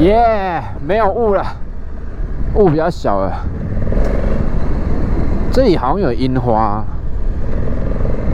[0.00, 1.44] 耶，没有雾了，
[2.54, 3.32] 雾比较小了。
[5.52, 6.82] 这里好像有樱花，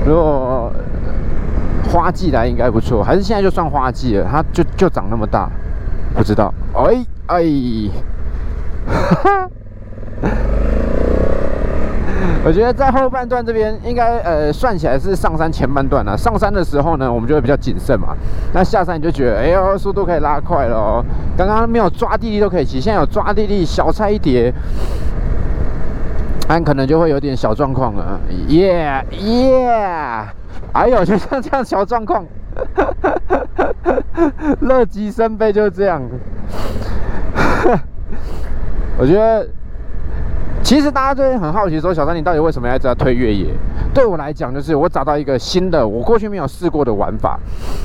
[0.07, 0.71] 如果
[1.91, 4.29] 花季来应该不错，还是现在就算花季了？
[4.31, 5.51] 它就就长那么大，
[6.15, 6.55] 不知道。
[6.75, 7.45] 哎哎，
[8.87, 9.51] 哈哈。
[12.47, 16.17] 我觉得在后半段这边应该呃算起来是上山前半段了。
[16.17, 18.17] 上山的时候呢，我们就会比较谨慎嘛。
[18.55, 21.05] 那下山你就觉得，哎呦，速度可以拉快了哦。
[21.37, 24.55] 刚刚没有抓地力都可以骑，现在有抓地力，小菜一碟，
[26.47, 28.21] 安可能就会有点小状况了。
[28.47, 30.25] 耶耶，
[30.73, 32.25] 哎呦，就像这样小状况，
[34.63, 36.01] 乐极生悲就是这样。
[38.99, 39.49] 我觉得。
[40.67, 43.55] 其实大家最近很好奇，说小三你到底为什么要这样推越野？
[43.95, 47.39] 对我来讲，就是我找到一个新的，我过去没有试过的玩法。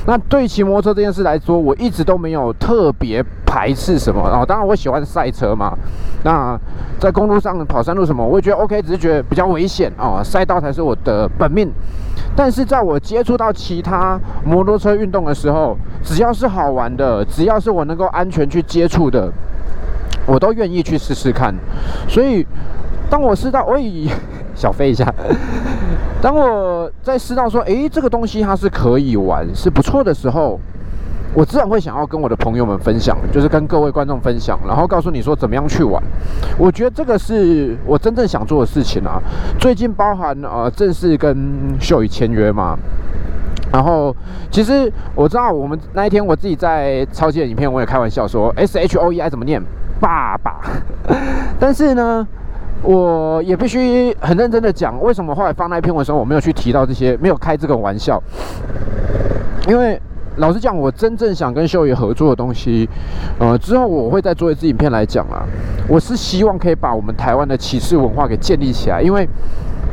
[0.04, 4.20] 那对骑摩托车这件事来说，我一直都没有特别排斥什么。
[4.22, 5.78] 哦，当然我喜欢赛车嘛。
[6.24, 6.58] 那
[6.98, 11.70] 在公路上跑山路什么，我也觉得 OK，只是觉得比较危险哦，赛道才是我的本命。
[12.34, 19.32] 但是在我接触到其他摩托车运动的时候，只要是好玩的，只要是我能够安全去接触的。
[20.26, 21.54] 我都愿意去试试看，
[22.08, 22.46] 所以
[23.10, 24.06] 当我试到，喂，
[24.54, 25.12] 小飞一下。
[26.20, 30.60] 当我在试到说，诶，这个东西它是可以玩，是不错的时候，
[31.34, 36.00] 我自然会想要跟我的朋友们分享，就是跟各位观众分享，然后告诉你说怎么样去玩。
[36.56, 39.20] 我觉得这个是我真正想做的事情啊。
[39.58, 42.78] 最近包含呃正式跟秀宇签约嘛，
[43.72, 44.14] 然后
[44.50, 49.60] 其实我知道我们那一天我自己在超级的影片，我也开玩笑说 S H O E I 怎么念？
[50.02, 50.60] 爸爸，
[51.60, 52.26] 但是呢，
[52.82, 58.20] 我也必须很认真的讲，为什么后来放那一篇文的时候，我没有去提到这些，没有开这个玩笑，
[59.68, 59.96] 因为
[60.38, 62.88] 老实讲，我真正想跟秀爷合作的东西，
[63.38, 65.46] 呃，之后我会再做一支影片来讲啊，
[65.86, 69.28] 我是希望可以把我们台湾的骑士文化给建立起来，因为。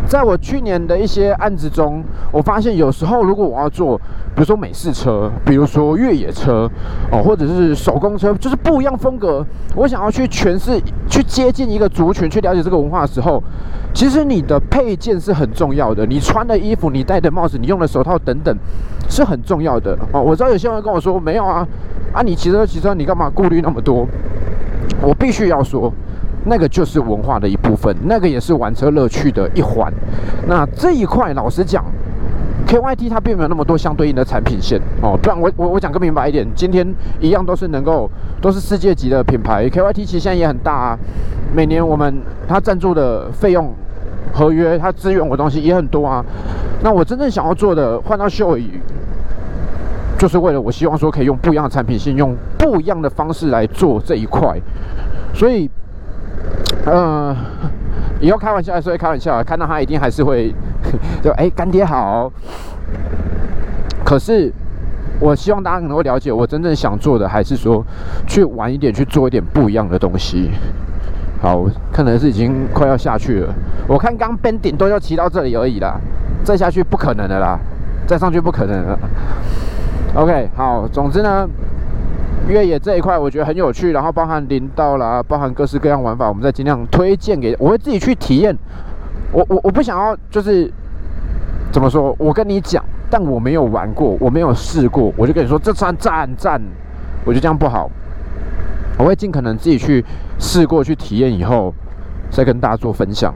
[0.10, 3.96] 在我去年的一些案子中，我发现有时候如果我要做，
[4.34, 6.68] 比如说美式车，比如说越野车，
[7.12, 13.44] 哦，或者是手工车，就是不一样风格，我想要去诠释、去接近一个族群、去了解这个文化的时候，
[13.94, 16.08] 其实你的配件是很重要的。
[16.08, 18.58] 你穿的衣服、你戴的帽子、你用的手套等等，
[19.08, 19.96] 是很重要的。
[20.12, 21.68] 哦，我知道有些人跟我说，没有啊，
[22.14, 24.08] 啊，你骑车骑车，你干嘛顾虑那么多？
[25.04, 25.94] 我必须要说。
[26.46, 29.92] 那个就是文化的一部分，那个也是玩车乐趣的一环。
[30.48, 31.84] 那这一块，老实讲
[32.66, 35.18] ，KYT 它并没有那么多相对应的产品线哦。
[35.22, 36.88] 不然我我我讲更明白一点，今天
[37.20, 38.10] 一样都是能够
[38.42, 40.98] 都是世界级的品牌，KYT 其实现在也很大啊。
[41.54, 43.74] 每年我们它赞助的费用
[44.32, 46.24] 合约，它支援我东西也很多啊。
[46.82, 48.80] 那我真正想要做的，换到秀宇，
[50.18, 54.58] 就是为了我希望说可以用不一样的产品线，用不一样的方式来做这一块，
[55.34, 55.70] 所以。
[56.86, 57.36] 嗯，
[58.20, 60.54] 以后开玩笑还是会开玩笑，看到他一定还是会
[61.22, 62.32] 就哎干爹好。
[64.04, 64.52] 可是
[65.20, 67.86] 我希望大家能够了解，我真正想做的还是说
[68.26, 70.50] 去玩一点，去做一点不一样的东西。
[71.42, 73.54] 好，可能是已经快要下去了。
[73.88, 76.00] 我看刚边顶都要骑到这里而已啦，
[76.44, 77.60] 再下去不可能的啦，
[78.08, 79.00] 再上去不可能了。
[80.16, 81.48] OK，好，总之呢。
[82.50, 88.58] 越野这一块我觉得很有趣，然后包含林道啦，包含各式各样玩法，我们再尽量推荐给，我会自己去体验。
[89.32, 90.72] 我我我不想要就是
[91.72, 96.60] 怎么说，我跟你讲，但我没有玩过，我没有试过，我就跟你说这算赞赞，
[97.24, 97.88] 我觉得这样不好。
[98.98, 100.04] 我会尽可能自己去
[100.40, 101.72] 试过去体验以后，
[102.32, 103.32] 再跟大家做分享。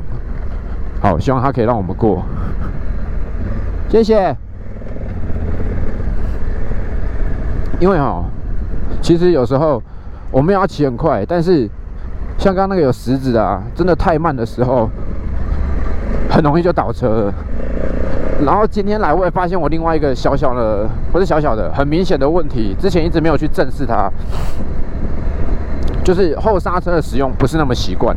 [1.01, 2.23] 好，希望他可以让我们过，
[3.89, 4.35] 谢谢。
[7.79, 8.25] 因为哈。
[9.01, 9.81] 其实有时候
[10.31, 11.69] 我们要骑很快，但是
[12.37, 14.89] 像刚刚那个有石子的啊，真的太慢的时候，
[16.29, 17.31] 很容易就倒车。
[18.45, 24.11] 然后今天来我也发现我另外一个小小的，不是小小的，很明显的问题，之前一直没有去正视它，
[26.03, 28.15] 就是后刹车的使用不是那么习惯。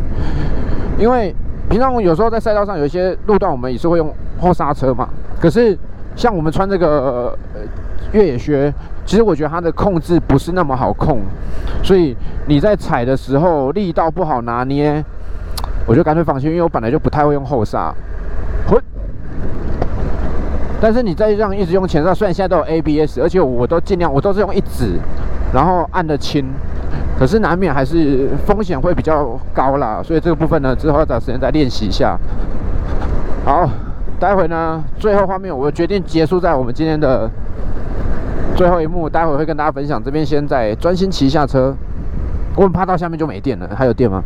[0.98, 1.34] 因为
[1.68, 5.08] 平常我有时候在赛道上有一些路段，我们也是会用后刹车嘛。
[5.38, 5.78] 可是
[6.16, 7.38] 像我们穿这个呃
[8.12, 8.72] 越野靴。
[9.04, 11.20] 其实我觉得它的控制不是那么好控，
[11.80, 12.16] 所以
[12.48, 15.00] 你在踩的时候力道不好拿捏，
[15.86, 17.94] 我就干脆放弃，因为我本来就不太会用后刹。
[18.66, 18.82] 混。
[20.80, 24.98] 但是你再这样一直用前刹，虽然现在都有 ABS，而且我都尽量我都是用一指，
[25.54, 26.44] 然后按的轻，
[27.16, 30.02] 可是难免还是风险会比较高啦。
[30.02, 32.18] 所以这个部分呢，之后要找时间再练习一下。
[33.44, 33.70] 好，
[34.18, 37.30] 待会呢，最后画面我决定结束在我们今天的。
[38.56, 40.02] 最后一幕，待会会跟大家分享。
[40.02, 41.74] 这边先在专心骑下车。
[42.56, 43.68] 我很怕到下面就没电了。
[43.76, 44.22] 还有电吗？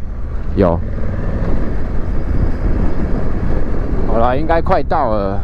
[0.55, 0.79] 有。
[4.07, 5.41] 好了，应该快到了。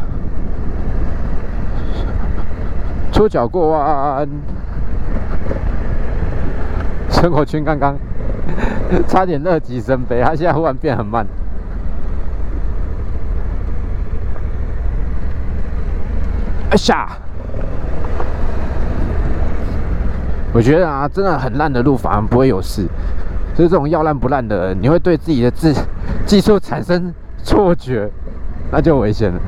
[3.11, 4.25] 出脚过弯，
[7.09, 7.97] 生活圈刚刚
[9.05, 11.27] 差点乐极生悲，他现在忽然变很慢。
[16.69, 17.17] 哎呀！
[20.53, 22.85] 我觉得啊，真的很烂的路反而不会有事，
[23.55, 25.73] 就是这种要烂不烂的，你会对自己的技
[26.25, 28.09] 技术产生错觉，
[28.71, 29.39] 那就危险了。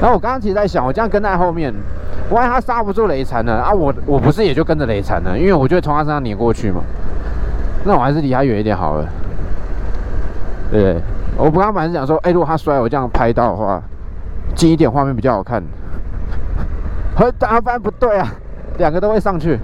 [0.00, 1.72] 然后我刚刚其实在想，我这样跟在后面，
[2.30, 5.36] 万一他刹不住雷残了啊，我我不是也就跟着雷残了？
[5.38, 6.82] 因为我就会从他身上碾过去嘛。
[7.84, 9.06] 那我还是离他远一点好了。
[10.74, 11.00] 对，
[11.36, 13.80] 我不刚本来是想说，哎，如果他摔我这样拍到的话，
[14.56, 15.62] 近一点画面比较好看。
[17.14, 18.28] 和打翻不对啊，
[18.78, 19.56] 两个都会上去。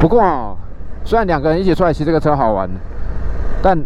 [0.00, 0.58] 不过，
[1.04, 2.68] 虽然两个人一起出来骑这个车好玩，
[3.62, 3.78] 但。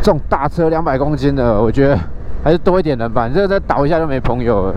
[0.00, 1.98] 这种大车两百公斤的，我觉得
[2.44, 3.28] 还是多一点人吧。
[3.28, 4.74] 这再倒一下就没朋友了。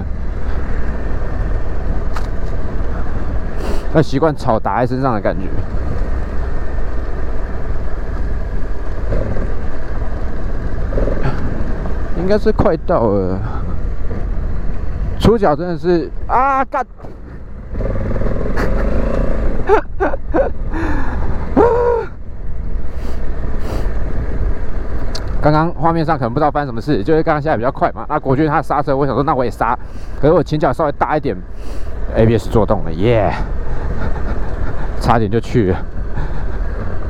[3.94, 5.48] 要习惯草打在身上的感觉。
[12.21, 13.39] 应该是快到了。
[15.19, 16.85] 出脚真的是啊干！
[25.41, 28.06] 刚刚画面上可能不知道发生什么事，就是刚刚下来比较快嘛。
[28.07, 29.77] 那国军他刹车，我想说那我也刹，
[30.19, 31.35] 可是我前脚稍微大一点
[32.15, 33.33] ，ABS 做动了，耶，
[35.01, 35.75] 差点就去。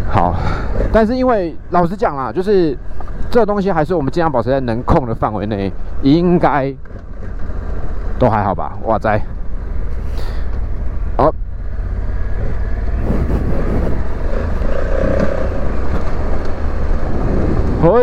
[0.09, 0.35] 好，
[0.91, 2.77] 但是因为老实讲啦，就是
[3.31, 6.75] 这个东西还是我们尽量保持在能控的范围内，应该
[8.19, 8.77] 都还好吧？
[8.83, 9.17] 哇塞，
[11.15, 11.33] 好，
[17.81, 17.97] 好。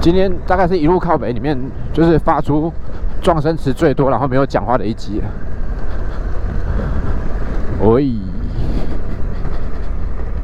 [0.00, 1.54] 今天大概是一路靠北里面，
[1.92, 2.72] 就是发出
[3.20, 5.20] 撞声词最多，然后没有讲话的一集。
[7.82, 8.10] 喂，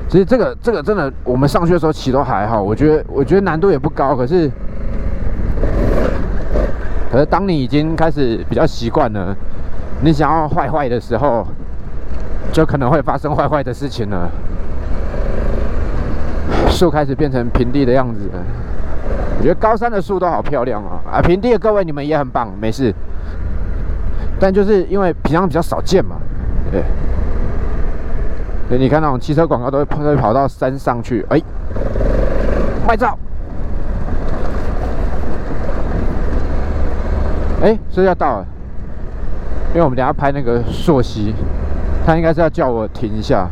[0.09, 4.51] 其实这个这个真的，我们上去的时候骑都还好，我觉得我觉得难度也不高，可是
[7.11, 9.35] 可是当你已经开始比较习惯了，
[10.03, 11.47] 你想要坏坏的时候，
[12.53, 14.31] 就可能会发生坏坏的事情了。
[16.69, 18.31] 树开始变成平地的样子。
[19.39, 21.01] 我觉得高山的树都好漂亮啊！
[21.13, 22.95] 啊，平地的各位你们也很棒，没事。
[24.39, 26.17] 但就是因为平常比较少见嘛，
[26.71, 26.83] 对。
[28.69, 31.41] 所以你看那种汽车广告都会跑，会跑到山上去，哎，
[32.87, 33.17] 拍照。
[37.63, 38.47] 哎，是要到了，
[39.71, 41.35] 因为我们等下拍那个朔溪，
[42.05, 43.49] 他应该是要叫我停一下。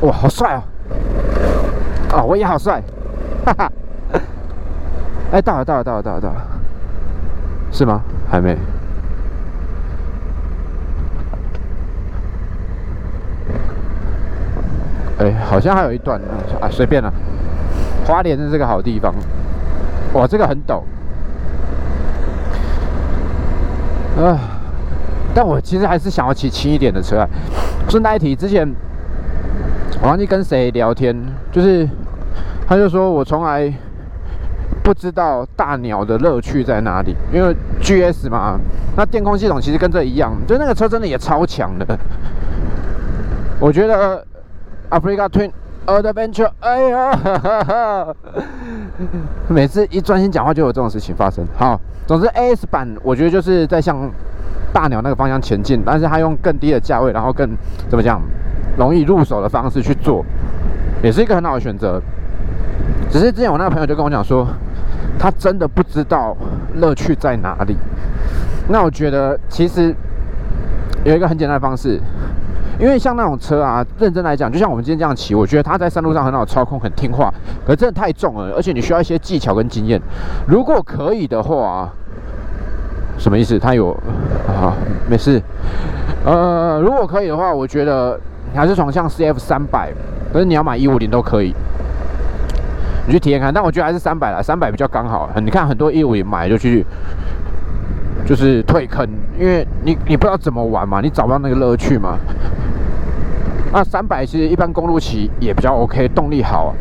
[0.00, 0.62] 哇，好帅哦！
[2.16, 2.82] 啊，我也好帅，
[3.44, 3.70] 哈哈！
[5.30, 6.46] 哎，到了，到了，到了，到了，到了，
[7.70, 8.00] 是吗？
[8.30, 8.56] 还没。
[15.20, 16.20] 哎，好像还有一段
[16.60, 17.12] 啊，随便了。
[18.06, 19.14] 花莲是这个好地方，
[20.14, 20.82] 哇，这个很陡。
[24.20, 24.38] 啊，
[25.34, 27.24] 但我其实还是想要骑轻一点的车。
[27.88, 28.68] 顺带一提，之前。
[30.02, 31.14] 我忘记跟谁聊天，
[31.52, 31.86] 就是
[32.66, 33.70] 他就说我从来
[34.82, 38.58] 不知道大鸟的乐趣在哪里，因为 GS 嘛，
[38.96, 41.98] 那电控系统其实跟这一样，就那个车真的也超强的。
[43.58, 44.24] 我觉得
[44.90, 45.50] Africa Twin
[45.86, 48.14] Adventure，哎呀，
[49.48, 51.44] 每次一专心讲话就有这种事情发生。
[51.56, 54.10] 好，总之 AS 版我觉得就是在向
[54.72, 57.48] 大鸟那个方向前进，但是它用更低的价位，然后更
[57.88, 58.20] 怎么讲？
[58.76, 60.24] 容易入手的方式去做，
[61.02, 62.00] 也是一个很好的选择。
[63.10, 64.46] 只是之前我那个朋友就跟我讲说，
[65.18, 66.36] 他真的不知道
[66.76, 67.76] 乐趣在哪里。
[68.68, 69.94] 那我觉得其实
[71.04, 72.00] 有一个很简单的方式，
[72.80, 77.32] 因为像那种车啊，认真来讲，就像我们今天这样骑，我觉得它在山路上很好操控，很听话。
[77.66, 80.00] 可真的太重了，而且你需要一些技巧跟经验。
[80.48, 81.90] 如果可以的话，
[83.18, 83.58] 什么意思？
[83.58, 83.92] 它有
[84.48, 84.72] 啊，
[85.08, 85.40] 没事。
[86.24, 88.18] 呃，如果可以的话，我觉得。
[88.52, 89.92] 还是从像 CF 三百，
[90.32, 91.54] 可是你要买一五零都可以，
[93.06, 93.54] 你去体验看。
[93.54, 95.30] 但我觉得还是三百啦，三百比较刚好。
[95.36, 96.84] 你看很多一五零买就去，
[98.26, 99.08] 就是退坑，
[99.38, 102.18] 因为你你不知道怎么玩嘛，你找不到那个乐趣嘛。
[103.72, 106.74] 那三百其实一般公路骑也比较 OK，动力好。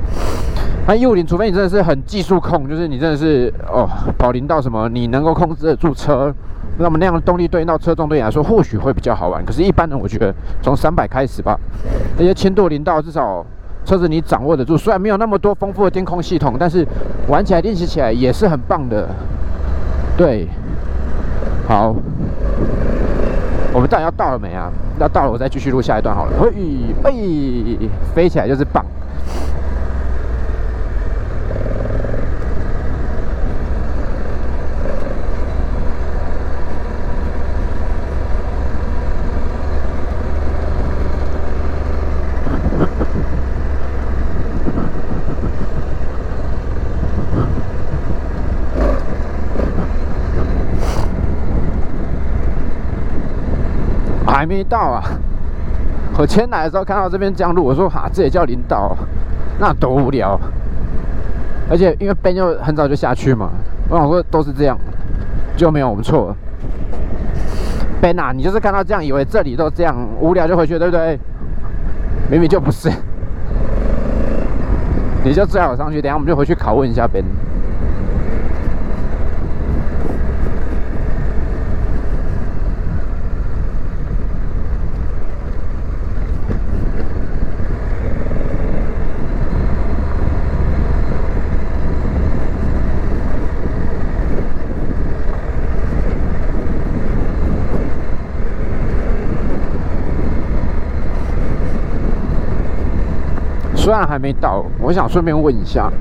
[0.88, 6.34] 那一五零，除非你真的是很技术控，就是你真的是哦跑零到什么，你能够控制得住车，
[6.80, 9.46] 那么那样的动力对应到车重对你来说或许会比较好玩。
[9.46, 11.60] 可是，一般人我觉得从三百开始吧，
[12.18, 13.46] 那些轻度零到至少
[13.86, 16.84] 车子你掌握得住，虽然没有那么多丰富的电控系统，但是
[17.28, 19.08] 玩起来练习起来也是很棒的。
[20.18, 20.48] 对，
[21.68, 21.96] 好。
[23.72, 24.72] 我们到底要到了没啊？
[25.00, 26.32] 要到了，我再继续录下一段好了。
[26.42, 26.52] 嘿，
[27.04, 28.84] 嘿，飞起来就是棒。
[54.40, 55.04] 还没到啊！
[56.18, 58.96] 我前来的时候看到这边这样路，我说哈，这也叫领导，
[59.60, 60.40] 那多无聊。
[61.70, 63.50] 而且因为 Ben 就很早就下去嘛，
[63.90, 64.78] 我想说都是这样，
[65.58, 66.34] 就没有我们错。
[68.02, 71.20] Ben 啊，你就是看到这样，以为这里都这样无聊就回去，对不对？
[72.32, 72.90] 明明就不是，
[75.22, 77.26] 你就最好上去，等下我们就回去拷问一下 Ben。
[103.90, 105.92] 虽然还没到，我想顺便问一下，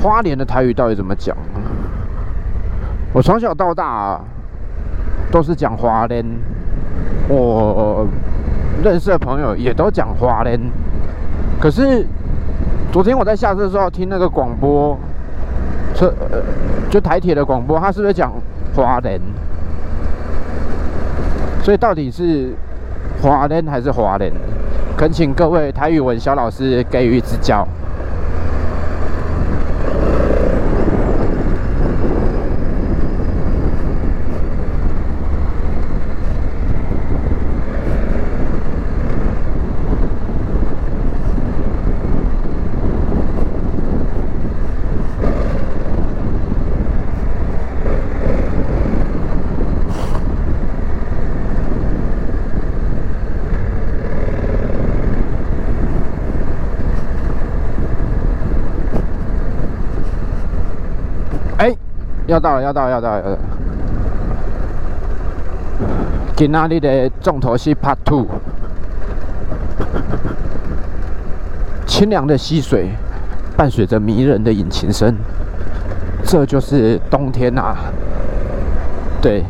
[0.00, 1.36] 花莲的台语到底怎么讲？
[3.12, 4.18] 我从小到大
[5.30, 6.24] 都是讲花莲，
[7.28, 8.08] 我
[8.82, 10.58] 认识的朋友也都讲花莲。
[11.60, 12.06] 可是
[12.90, 14.98] 昨天我在下车的时候听那个广播，
[15.94, 16.10] 车
[16.88, 18.32] 就台铁的广播，他是不是讲
[18.74, 19.20] 花莲？
[21.62, 22.54] 所以到底是
[23.20, 24.32] 花莲还是华莲？
[24.96, 27.66] 恳请各位台语文小老师给予指教。
[62.32, 63.38] 要到了，要到了，要到了！
[66.34, 68.26] 今仔日的重头戏 Part Two，
[71.86, 72.92] 清凉的溪水
[73.54, 75.14] 伴随着迷人的引擎声，
[76.24, 77.76] 这就是冬天呐。
[79.20, 79.44] 对，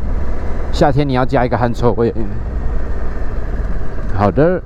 [0.72, 2.12] 夏天你要加一个汗臭味。
[4.14, 4.60] 好的，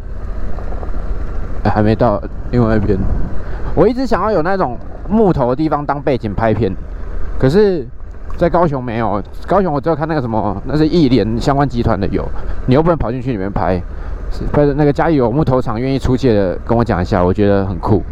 [1.64, 2.98] 还没到另外一边。
[3.74, 6.74] 我一直想要有那种木头的地方当背景拍片，
[7.38, 7.86] 可是。
[8.36, 12.26] 在高雄没有，高雄我只有看那个什么，那是艺联相关集团的有，
[12.66, 13.80] 你又不能跑进去里面拍，
[14.30, 18.02] 是那个嘉义有木头厂愿意出借的，跟我讲一下，我觉得很酷。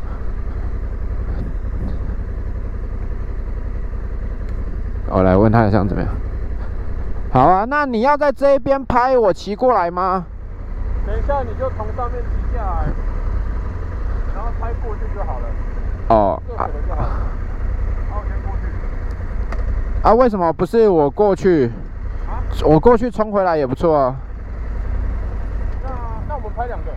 [5.11, 6.11] 我来问他想怎么样？
[7.31, 10.25] 好啊，那你要在这边拍，我骑过来吗？
[11.07, 12.87] 等一下你就从上面骑下来，
[14.35, 15.47] 然后拍过去就好了。
[16.09, 16.43] 哦。
[20.05, 21.73] 啊，为什么不是我过去？
[22.63, 24.15] 我过去冲回来也不错啊。
[25.83, 25.89] 那
[26.29, 26.93] 那我们拍两个，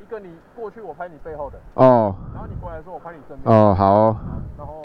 [0.00, 1.58] 一个你过去，我拍你背后的。
[1.74, 2.14] 哦。
[2.32, 3.52] 然后你过来的时候，我拍你正面。
[3.52, 4.16] 哦，好。
[4.56, 4.82] 然后。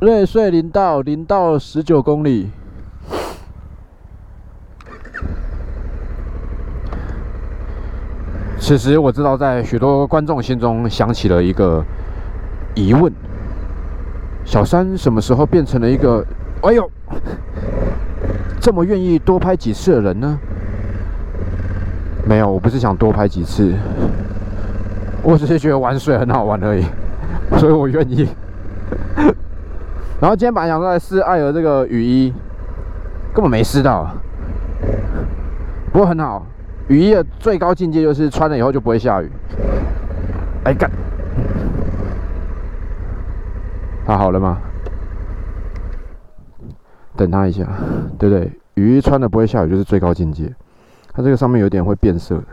[0.00, 2.50] 瑞穗林道，零到十九公里。
[8.72, 11.84] 此时我知道，在许多观众心中响起了一个
[12.74, 13.12] 疑问：
[14.46, 16.24] 小三什么时候变成了一个
[16.62, 16.90] 哎呦
[18.58, 20.38] 这么愿意多拍几次的人呢？
[22.24, 23.74] 没有，我不是想多拍几次，
[25.22, 26.86] 我只是觉得玩水很好玩而已，
[27.58, 28.26] 所以我愿意。
[30.18, 32.32] 然后今天本来想来试艾尔这个雨衣，
[33.34, 34.08] 根本没试到，
[35.92, 36.46] 不过很好。
[36.88, 39.30] 雨衣的最高境界就是穿了以后就不会下雨。
[40.64, 40.90] 哎干！
[44.04, 44.58] 它好了吗？
[47.16, 47.66] 等它一下，
[48.18, 48.50] 对不对？
[48.74, 50.52] 雨衣穿了不会下雨就是最高境界。
[51.12, 52.46] 它这个上面有点会变色的，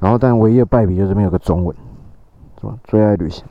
[0.00, 1.74] 然后但唯一的败笔就是这边有个中文，
[2.60, 2.76] 是吧？
[2.84, 3.44] 最爱旅行，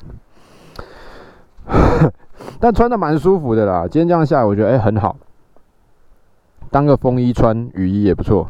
[2.59, 3.87] 但穿的蛮舒服的啦。
[3.89, 5.17] 今天这样下，我觉得哎很好，
[6.69, 8.49] 当个风衣穿，雨衣也不错。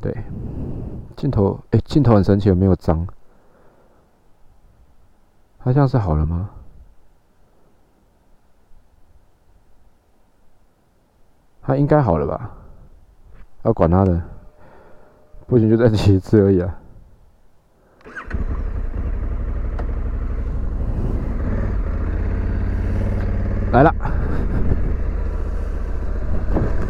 [0.00, 0.16] 对，
[1.16, 3.06] 镜头哎，镜头很神奇，有没有脏？
[5.58, 6.50] 它像是好了吗？
[11.60, 12.50] 它应该好了吧？
[13.62, 14.22] 要管他的，
[15.46, 16.78] 不行就再骑一次而已啊！
[23.72, 23.90] 来了，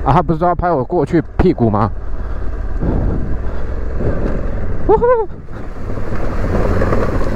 [0.04, 1.90] 啊，他不是说要拍我过去屁股吗？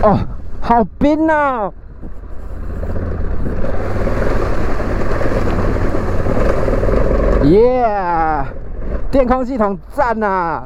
[0.02, 0.18] 哦，
[0.60, 1.70] 好冰啊！
[7.44, 8.44] 耶！
[9.10, 10.62] 电控系统赞呐！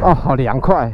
[0.00, 0.92] 哦，好凉快。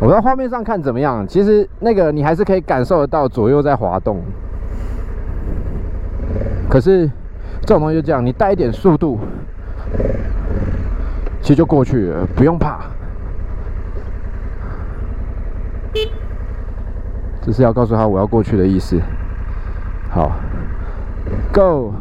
[0.00, 1.26] 我在画面上看怎么样？
[1.26, 4.20] 其实那个你还是可以感受得到左右在滑动。
[6.68, 7.08] 可是
[7.62, 9.18] 这种东西就这样，你带一点速度，
[11.44, 12.78] 其实就过去了，不用怕。
[17.42, 18.98] 这是要告诉他我要过去的意思。
[20.08, 20.32] 好
[21.52, 21.92] ，Go。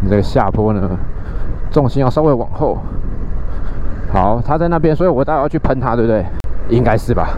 [0.00, 0.88] 你这个下坡呢，
[1.72, 2.78] 重心要稍微往后。
[4.12, 6.24] 好，他在那边，所以我待会要去喷他，对不对？
[6.68, 7.30] 应该是吧。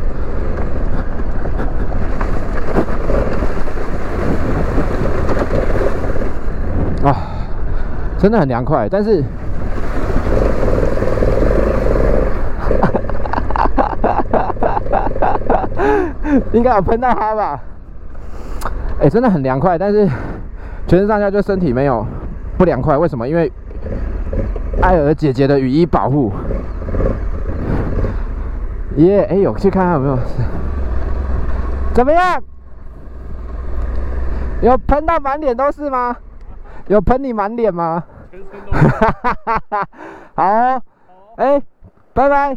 [8.21, 9.25] 真的很凉快，但是，
[16.53, 17.59] 应该有喷到他吧？
[19.01, 20.07] 哎，真的很凉快，但是
[20.87, 22.07] 全身上下就身体没有。
[22.59, 23.27] 不凉快，为什么？
[23.27, 23.51] 因为
[24.83, 26.31] 艾尔姐姐的雨衣保护。
[28.97, 30.19] 耶，哎呦，去看看有没有？
[31.95, 32.43] 怎么样？
[34.61, 36.15] 有喷到满脸都是吗？
[36.89, 38.05] 有喷你满脸吗？
[40.35, 40.83] 好，
[41.37, 41.61] 哎，
[42.15, 42.57] 拜拜。